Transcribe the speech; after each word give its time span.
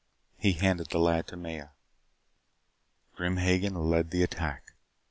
He 0.35 0.53
handed 0.53 0.89
the 0.89 0.97
lad 0.97 1.27
to 1.27 1.37
Maya. 1.37 1.67
Grim 3.13 3.37
Hagen 3.37 3.75
led 3.75 4.09
the 4.09 4.23
attack. 4.23 4.71